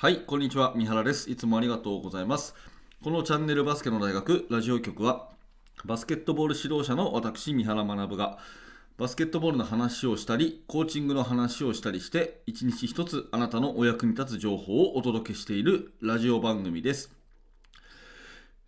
[0.00, 0.72] はい、こんにちは。
[0.76, 1.30] 三原です。
[1.30, 2.54] いつもありがとうございます。
[3.04, 5.28] このチャンネルバスケの大学ラジオ局は、
[5.84, 8.38] バスケットボール指導者の私、三原学が、
[8.96, 17.14] バスケットボールの話をしたり、コーチングの話をしたりして、一日一つあなたのお役に立つ情報をお届けしているラジオ番組です。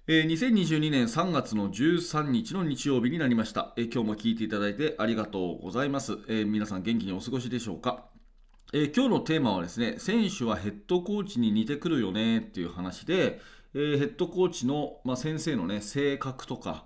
[0.09, 8.12] えー2022年3月の13日の日曜日になりました、えー今日も聞いていただいてありがとうございます、えー皆さん元気にお過ごしでしょうか、
[8.73, 13.41] えー今日のテーマはですね選手はヘッドコーチに似てくるよねっていう話で、
[13.75, 16.85] えーヘッドコーチの、まあ、先生のね性格とか、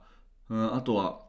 [0.48, 1.20] うんあとは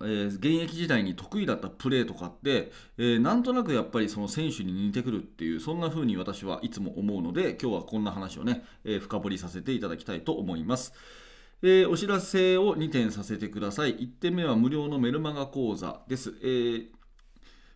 [0.00, 10.92] えー現役時代に得意だったプレーとかって、えーなんとなくやっぱりその選手に似てくるっていうそんな風に私はいつも思うので今日はこんな話をね、えー深掘りさせていただきたいと思います。
[11.62, 13.96] えーお知らせを2点させてください。
[13.96, 16.34] 1点目は無料のメルマガ講座です。
[16.42, 16.86] えー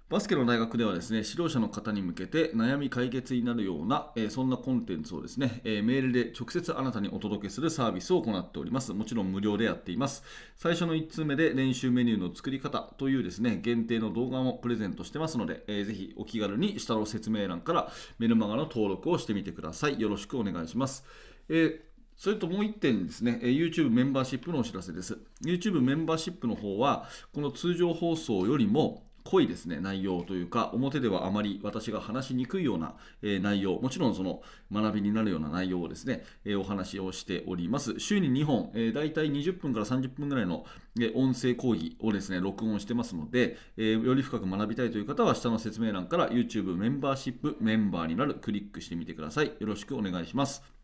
[0.09, 8.93] バスケの大学ではですね、指導者の方に向けて悩み解決になるような、えーそんなコンテンツをですね、えーメールで直接あなたにお届けするサービスを行っております。
[8.93, 10.23] もちろん無料でやっています。
[10.57, 20.01] 最初の1通目で練習メニューの作り方というですね、限定の動画もプレゼントしてますので、えーぜひお気軽に下の説明欄からメルマガの登録をしてみてください。
[20.01, 21.05] よろしくお願いします。
[21.49, 21.87] えー
[22.19, 25.19] それともう1点ですね、YouTube メンバーシップのお知らせです。
[25.45, 34.41] YouTube メンバーシップの方は、この通常放送よりも濃いですね、内容というか、表ではあまり私が話しにくいような、え内容、もちろんその
[34.73, 37.99] 学びになるような内容をですね、えお話をしております。
[37.99, 40.65] 週に2本、えー、大体20分から30分ぐらいの、
[41.01, 49.47] え音声講義をですね、録音してますので、えより深く学びたいという方は、下の説明欄から YouTube メンバーシップメンバーになるクリックしてみてください。
[49.59, 50.76] よろしくお願いします。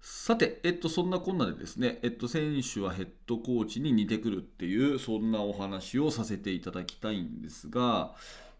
[0.00, 8.14] さて、えっと、そんなこんなでですね、えっと、選手はヘッドコーチに似てくるっていう、そんなお話をさせていただきたいんですが、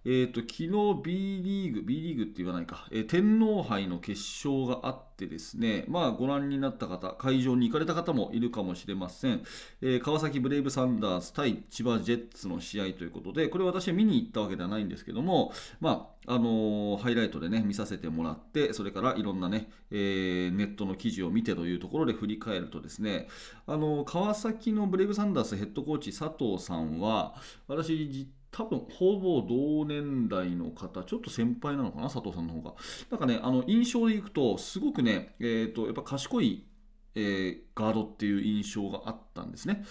[0.07, 0.69] えっと、昨日
[1.05, 9.43] B リーグ、B リーグって言わないか、えー天皇杯の決勝があってですね、まあ、ご覧になった方、会場に行かれた方もいるかもしれません。
[9.83, 23.29] えー川崎ブレイブサンダース対千葉ジェッツの試合ということで、これ私は見に行ったわけではないんですけども、まああのハイライトでね、見させてもらって、それからいろんなね、えネットの記事を見てというところで振り返るとですね、
[23.67, 27.35] あの川崎のブレイブサンダースヘッドコーチ佐藤さんは、
[27.69, 32.75] 私、多分ほぼ同年代の方、ちょっと先輩なのかな、佐藤さんの方が。
[33.11, 36.67] なんかね、あの印象でいくと、すごくね、えー、とやっぱ賢い、
[37.15, 39.85] えーガードっていう印象があったんですね。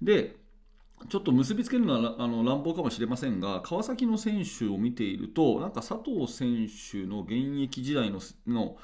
[0.00, 0.36] で、
[1.08, 8.76] ちょっと結びつけるのはあの乱暴かもしれませんが、川崎の選手を見ていると、なんか佐藤選手の現役時代のの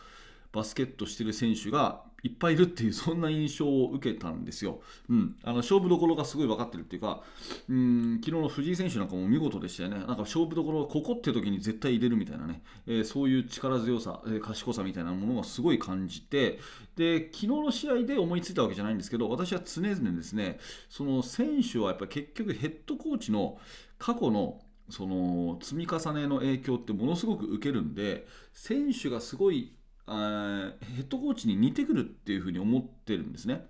[0.53, 4.81] バスケットしてる選手がいっぱいいるっていう、 そんな印象を受けたんですよ。
[5.09, 7.23] うん、あの勝負どころがすごい分かってるっていうか、
[7.69, 9.97] うん、昨日の藤井選手なんかも見事でしたよね。
[9.97, 16.59] なんか勝負どころがここって時に絶対入れるみたいなね、えーそういう力強さ、えー賢さみたいなものがすごい感じて、
[16.97, 20.59] で、昨日の試合で思いついたわけじゃないんですけど、私は常々ですね、
[20.89, 23.59] その選手はやっぱり結局ヘッドコーチの
[23.99, 24.61] 過去の
[24.91, 29.73] その積み重ねの影響ってものすごく受けるんで、選手がすごい
[30.17, 33.67] ヘッドコーチに似てくるっていうふうに思ってるんですね。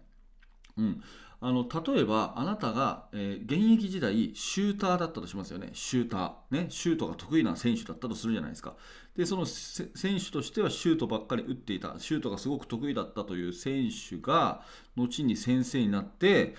[0.76, 1.02] うん、
[1.40, 5.70] あの例えばあなたが、えー現役時代シューターだったとしますよね。
[5.72, 6.62] シューター。
[6.62, 6.66] ね。
[6.70, 8.76] シュートが得意な選手だったとするじゃないですか。
[9.16, 11.94] でその選手としてはシュートばっかり打っていた。
[11.98, 14.62] シュートがすごく得意だったという選手が
[14.96, 16.54] 後に先生になって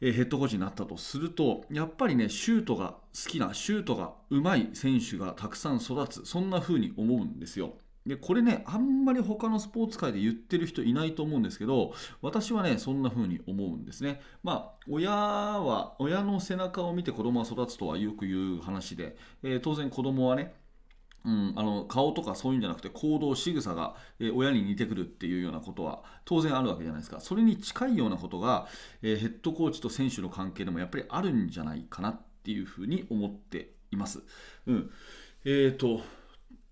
[0.00, 6.24] えヘッドコーチになったとするとやっぱりねシュートが好きなシュートが上手い選手がたくさん育つ。
[6.24, 7.74] そんな風に思うんですよ。
[8.06, 14.20] でこれねあんまり他のスポーツ界で言ってる人いないと思うんですけど私はねそんな風に思うんですね。
[14.42, 20.54] まあ親は親の背中を見て子供は育つとはよく言う話で、えー当然子供はね
[21.24, 27.20] うん、あの顔とかそういうんじゃなくて行動仕草が、えー親に似てくるっていうようなことは当然あるわけじゃないですか。
[27.20, 28.68] それに近いようなことが、
[29.02, 34.22] えーヘッドコーチと選手の関係でもやっぱりあるんじゃないかなっていうふうに思っています。
[34.66, 34.90] うん、
[35.44, 36.02] えーと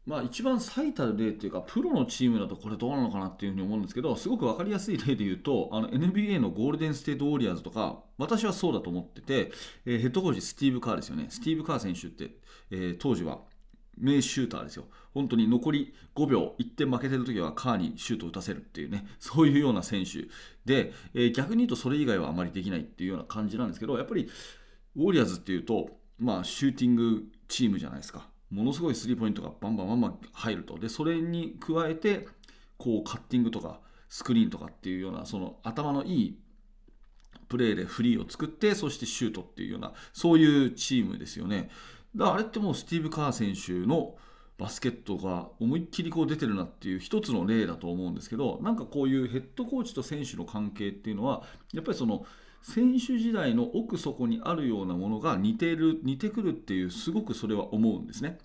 [0.06, 9.50] まあ、一番最たる例っていうか、プロのチームだとこれどうなのかなっていうふうに思うんですけど、すごく分かりやすい例で言うと、あの NBA のゴールデン・ステート・ウォリアーズとか、私はそうだと思ってて、
[9.86, 11.26] えーヘッドコーチ、スティーブ・カーですよね。
[11.30, 12.36] スティーブ・カー選手って、
[12.70, 13.40] えー当時は
[13.96, 14.84] 名シューターですよ。
[15.14, 20.28] 本当に残り5秒、1点負けてるときはカーにシュートを打たせるっていうね、そういうような選手
[20.66, 24.28] で、えー逆に言うとそれ以外はあまりできないっていうような感じなんですけど、やっぱり
[24.96, 28.28] ウォリアーズっていうと、まあ、シューティングチームじゃないですか。
[28.54, 30.78] ものすごいスリーポイントがバンバンバンバン入ると。
[30.78, 32.28] で、それに加えて、
[32.78, 36.38] こう、カッティングとか、スクリーンとかっていうような、その頭のいい
[37.48, 41.68] プレーでフリーを作って、そしてシュートっていうような、そういうチームですよね。
[42.14, 44.16] だからあれってもうスティーブ・カー選手の
[44.56, 51.42] バスケットが思いっきりこう出てるなっていう一つの例だと思うんですけどなんかこういうヘッドコーチと選手の関係っていうのは
[51.72, 52.24] やっぱりその
[52.64, 58.38] 選手時代の奥底にあるようなものが似てる似てくるっていうすごくそれは思うんですね。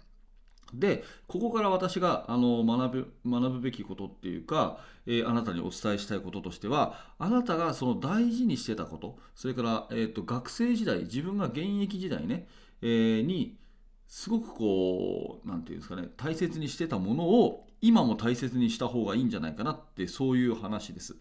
[0.73, 4.77] でここから私があの学ぶ学ぶべきことっていうか、
[5.07, 12.47] えー、あなたにお伝えしたいこととしてはあなたがその大事にしてたことそれから、えーと、学生時代自分が現役時代ね、
[12.83, 13.57] えー、に
[14.07, 21.15] すごくこう何て言うんですかね大切にしてたものを今も大切にした方がいいんじゃないかなってそういう話です。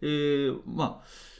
[0.00, 1.33] えー、まあ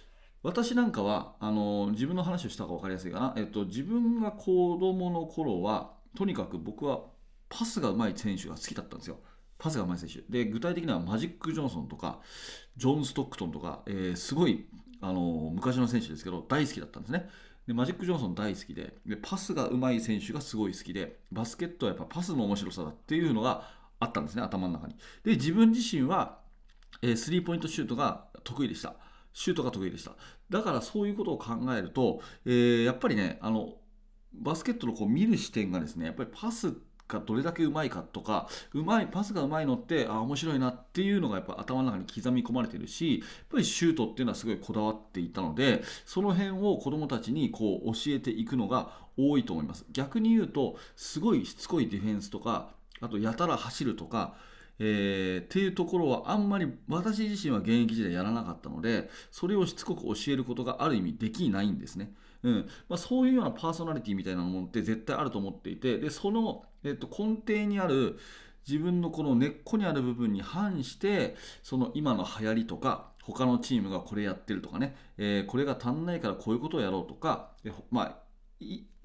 [0.45, 7.01] 私なんかはあの自分の話をしたか分かりやすいかな、えっと、自分が子供の頃はとにかく僕は
[7.49, 9.19] パスが上手い選手が好きだったんですよ。
[9.57, 10.33] パスが上手い選手。
[10.33, 12.21] で、具体的にはマジック・ジョンソンとか、
[12.77, 14.67] ジョン・ストックトンとか、えー、すごい
[15.01, 17.29] あの昔の選手ですけど、大好きだったんですね。
[17.67, 24.95] でマジック・ジョンソン大好きでで、パスが上手い選手がすごい好きで、バスケットはやっぱパスの面白さだっていうのがあったんですね、頭の中に。
[25.23, 26.41] で、自分自身は、
[27.01, 28.97] えー、スリーポイントシュートが得意でした。
[29.35, 30.13] シュートが得意でした。
[30.49, 33.75] だからそういうことを考えると、えー、やっぱりね、あの
[34.33, 36.75] バスケットのこう見る視点がですね、やっぱりパス
[37.09, 52.71] がどれだけうまいかとかうまいパスがうまいのってあ面白いなっていうのがやっぱ頭の中に刻み込まれてるしやっぱりシュートっていうのはすごいこだわっていたのでその辺を子どもたちにこう教えていくのが多いと思います逆に言うとすごいしつこいディフェンスとか
[53.01, 54.35] あとやたら走るとか
[54.79, 62.13] えー、っていうところはあんまり私自身は現役時代やらなかったのでそれをしつこく教えることがある意味できないんですね。
[62.43, 68.19] うんまあ、そういうようなパーソナリティみたいなものって絶対あると思っていてでその、えっと、根底にある
[68.69, 78.24] 自分のこの根っこにある部分に反してその今の流行りとか他のチームがこれやってるとかね、えー、これが足んないからこういうことをやろうとか、えまあ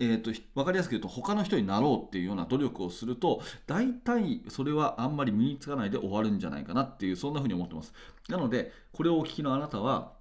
[0.01, 7.93] えーと、分かりやすく言うと他の人になろうっていうような努力をすると大体それはあんまり身につかないで終わるんじゃないかなっていうそんな風に思ってます。
[8.29, 10.13] なのでこれをお聞きのあなたは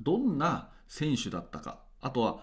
[0.00, 2.40] どんな選手だったかあとは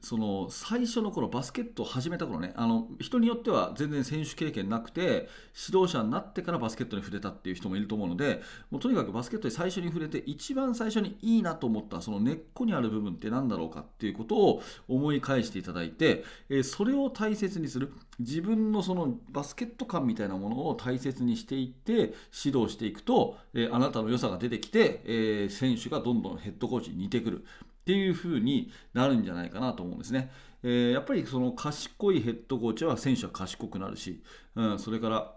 [0.00, 5.28] その最初の頃バスケットを始めた頃ねあの人によっては全然選手経験なくて
[5.68, 22.14] 指導者になってからバスケットに触れたっていう人もいると思うのでもうとにかくバスケットに最初に触れて一番最初にいいなと思ったその根っこにある部分って何だろうかっていうことを思い返していただいて、えそれを大切にする自分のそのバスケット感みたいなものを大切にしていって
[22.44, 27.44] 指導していくと、えあなたの良さが出てきて、え選手がどんどんヘッドコーチに似てくる。
[27.90, 30.30] っていう風になるんじゃないかなと思うんですね。
[30.62, 34.22] えー、やっぱりその賢いヘッドコーチは選手は賢くなるし、
[34.54, 35.34] うん、それから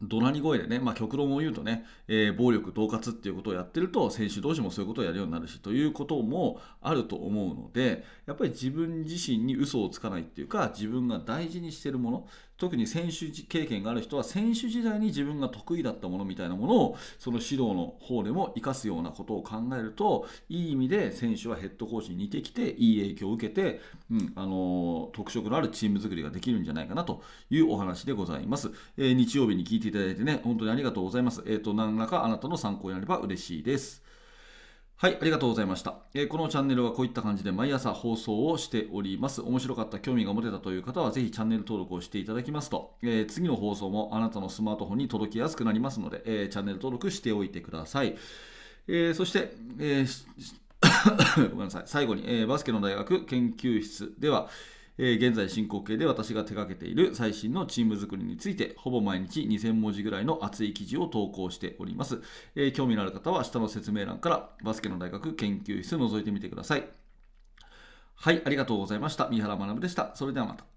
[0.00, 12.28] 怒鳴り声でね、まあ、極論を言うとね、えー、暴力、恫喝っていうことをやってると、選手同士もそういうことをやるようになるし、ということもあると思うので、やっぱり自分自身に嘘をつかないっていうか、自分が大事にしてるもの、
[12.62, 23.80] 特に選手経験がある人は選手時代に自分が得意だったものみたいなものをその指導の方でも生かすようなことを考えるといい意味で選手はヘッドコーチに似てきていい影響を受けて、
[24.12, 34.11] うんあの特色のあるチーム作りができるんじゃないかなというお話でございます、えー、日曜日に聞いていただいてね本当にありがとうございます、えーと何らかあなたの参考になれば嬉しいです。
[35.02, 39.40] はい、ありがとうございました、えー、このチャンネルはこういった感じで毎朝放送をしております。
[39.40, 48.16] 面白かった、興味が持てたという方は、ぜひチャンネル登録をしていただきますと、えー、次の放送もあなたのスマートフォンに届きやすくなりますので、えー、チャンネル登録しておいてください。
[48.86, 50.06] えそして、え
[51.50, 54.50] ごめんなさい、最後に、えバスケの大学研究室では、
[54.98, 62.20] えー、現在進行形で私が手掛けている最新のチーム作りについてほぼ毎日2000文字ぐらいの熱い記事を投稿しております、
[62.54, 66.84] えー、興味のある方は下の説明欄からバスケの大学研究室を覗いてみてください。
[68.14, 69.28] はいありがとうございました。
[69.28, 70.12] 三原学でした。
[70.14, 70.71] それではまた。